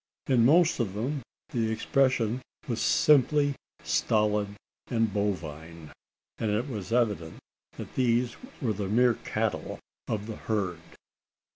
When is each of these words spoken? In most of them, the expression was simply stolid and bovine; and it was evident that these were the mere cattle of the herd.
In 0.25 0.43
most 0.45 0.79
of 0.79 0.95
them, 0.95 1.21
the 1.49 1.69
expression 1.71 2.41
was 2.67 2.81
simply 2.81 3.53
stolid 3.83 4.55
and 4.87 5.13
bovine; 5.13 5.91
and 6.39 6.49
it 6.49 6.67
was 6.67 6.91
evident 6.91 7.35
that 7.73 7.93
these 7.93 8.35
were 8.63 8.73
the 8.73 8.89
mere 8.89 9.13
cattle 9.13 9.77
of 10.07 10.25
the 10.25 10.37
herd. 10.37 10.81